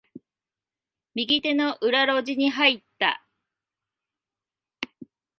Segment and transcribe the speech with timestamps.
[1.13, 3.23] 右手の裏路地に入った。